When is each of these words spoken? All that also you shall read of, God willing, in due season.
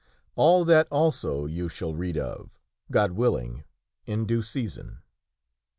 All 0.35 0.65
that 0.65 0.87
also 0.89 1.45
you 1.45 1.69
shall 1.69 1.93
read 1.93 2.17
of, 2.17 2.57
God 2.91 3.11
willing, 3.11 3.65
in 4.07 4.25
due 4.25 4.41
season. 4.41 5.03